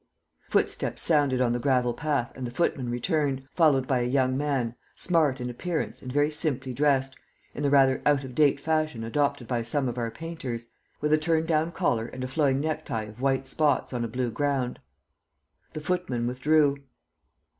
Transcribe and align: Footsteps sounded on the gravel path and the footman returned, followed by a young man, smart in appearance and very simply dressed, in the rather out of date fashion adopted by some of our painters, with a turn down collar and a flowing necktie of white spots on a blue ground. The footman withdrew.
Footsteps 0.47 0.99
sounded 1.03 1.41
on 1.41 1.51
the 1.53 1.59
gravel 1.59 1.93
path 1.93 2.31
and 2.33 2.47
the 2.47 2.49
footman 2.49 2.89
returned, 2.89 3.47
followed 3.51 3.85
by 3.87 3.99
a 3.99 4.03
young 4.05 4.35
man, 4.35 4.73
smart 4.95 5.39
in 5.39 5.47
appearance 5.47 6.01
and 6.01 6.11
very 6.11 6.31
simply 6.31 6.73
dressed, 6.73 7.15
in 7.53 7.61
the 7.61 7.69
rather 7.69 8.01
out 8.03 8.23
of 8.23 8.33
date 8.33 8.59
fashion 8.59 9.03
adopted 9.03 9.47
by 9.47 9.61
some 9.61 9.87
of 9.87 9.99
our 9.99 10.09
painters, 10.09 10.69
with 11.01 11.13
a 11.13 11.19
turn 11.19 11.45
down 11.45 11.71
collar 11.71 12.07
and 12.07 12.23
a 12.23 12.27
flowing 12.27 12.59
necktie 12.59 13.03
of 13.03 13.21
white 13.21 13.45
spots 13.45 13.93
on 13.93 14.03
a 14.03 14.07
blue 14.07 14.31
ground. 14.31 14.79
The 15.73 15.81
footman 15.81 16.25
withdrew. 16.25 16.77